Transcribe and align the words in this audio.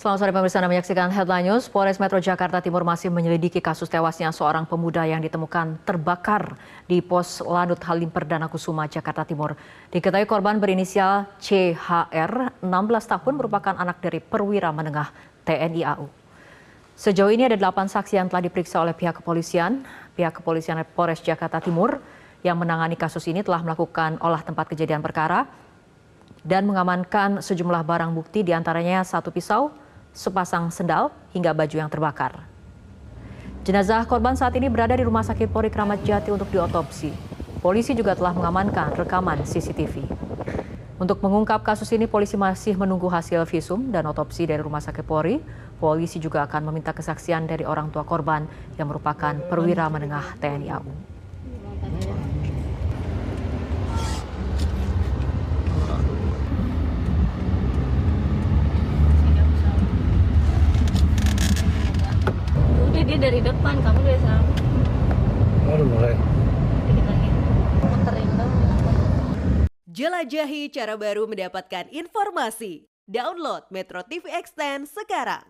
Selamat 0.00 0.16
sore 0.16 0.32
pemirsa 0.32 0.64
Anda 0.64 0.72
menyaksikan 0.72 1.12
Headline 1.12 1.52
News. 1.52 1.68
Polres 1.68 2.00
Metro 2.00 2.16
Jakarta 2.16 2.56
Timur 2.64 2.80
masih 2.88 3.12
menyelidiki 3.12 3.60
kasus 3.60 3.84
tewasnya 3.84 4.32
seorang 4.32 4.64
pemuda 4.64 5.04
yang 5.04 5.20
ditemukan 5.20 5.76
terbakar 5.84 6.56
di 6.88 7.04
pos 7.04 7.44
Lanut 7.44 7.76
Halim 7.84 8.08
Perdana 8.08 8.48
Kusuma, 8.48 8.88
Jakarta 8.88 9.28
Timur. 9.28 9.52
Diketahui 9.92 10.24
korban 10.24 10.56
berinisial 10.56 11.28
CHR, 11.36 12.64
16 12.64 13.12
tahun 13.12 13.34
merupakan 13.36 13.76
anak 13.76 14.00
dari 14.00 14.24
perwira 14.24 14.72
menengah 14.72 15.12
TNI 15.44 15.84
AU. 15.92 16.08
Sejauh 16.96 17.28
ini 17.28 17.52
ada 17.52 17.60
delapan 17.60 17.84
saksi 17.84 18.24
yang 18.24 18.32
telah 18.32 18.40
diperiksa 18.40 18.80
oleh 18.80 18.96
pihak 18.96 19.20
kepolisian. 19.20 19.84
Pihak 20.16 20.32
kepolisian 20.40 20.80
Polres 20.96 21.20
Jakarta 21.20 21.60
Timur 21.60 22.00
yang 22.40 22.56
menangani 22.56 22.96
kasus 22.96 23.28
ini 23.28 23.44
telah 23.44 23.60
melakukan 23.60 24.16
olah 24.24 24.40
tempat 24.40 24.64
kejadian 24.64 25.04
perkara 25.04 25.44
dan 26.40 26.64
mengamankan 26.64 27.44
sejumlah 27.44 27.84
barang 27.84 28.16
bukti 28.16 28.40
di 28.40 28.56
antaranya 28.56 29.04
satu 29.04 29.28
pisau, 29.28 29.89
sepasang 30.14 30.68
sendal, 30.74 31.14
hingga 31.34 31.54
baju 31.54 31.76
yang 31.76 31.90
terbakar. 31.90 32.46
Jenazah 33.60 34.08
korban 34.08 34.34
saat 34.34 34.56
ini 34.56 34.72
berada 34.72 34.96
di 34.96 35.04
Rumah 35.04 35.20
Sakit 35.20 35.52
Polri 35.52 35.68
Kramat 35.68 36.00
Jati 36.00 36.32
untuk 36.32 36.48
diotopsi. 36.48 37.12
Polisi 37.60 37.92
juga 37.92 38.16
telah 38.16 38.32
mengamankan 38.32 38.96
rekaman 38.96 39.44
CCTV. 39.44 40.00
Untuk 41.00 41.20
mengungkap 41.24 41.64
kasus 41.64 41.88
ini, 41.92 42.08
polisi 42.08 42.36
masih 42.36 42.76
menunggu 42.76 43.08
hasil 43.08 43.44
visum 43.48 43.92
dan 43.92 44.08
otopsi 44.08 44.48
dari 44.48 44.60
Rumah 44.60 44.84
Sakit 44.84 45.04
Polri. 45.04 45.40
Polisi 45.80 46.20
juga 46.20 46.44
akan 46.44 46.72
meminta 46.72 46.92
kesaksian 46.92 47.48
dari 47.48 47.64
orang 47.64 47.88
tua 47.88 48.04
korban 48.04 48.44
yang 48.76 48.88
merupakan 48.88 49.32
perwira 49.48 49.88
menengah 49.88 50.36
TNI 50.40 50.68
AU. 50.76 50.92
Dia 63.10 63.18
dari 63.18 63.42
depan 63.42 63.74
kamu 63.82 64.06
dari 64.06 64.20
sana 64.22 64.46
Baru 65.66 65.84
mulai. 65.86 66.14
Jelajahi 69.90 70.70
cara 70.70 70.94
baru 70.94 71.26
mendapatkan 71.26 71.90
informasi. 71.90 72.86
Download 73.10 73.66
Metro 73.74 74.06
TV 74.06 74.30
Extend 74.30 74.86
sekarang. 74.86 75.42